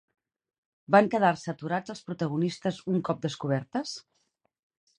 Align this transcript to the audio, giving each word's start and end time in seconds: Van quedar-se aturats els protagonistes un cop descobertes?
Van 0.95 1.09
quedar-se 1.15 1.51
aturats 1.53 1.93
els 1.95 2.01
protagonistes 2.09 2.81
un 2.93 2.99
cop 3.11 3.21
descobertes? 3.27 3.93